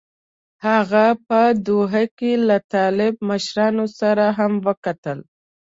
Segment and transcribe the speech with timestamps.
[0.67, 5.19] هغه په دوحه کې له طالب مشرانو سره هم وکتل.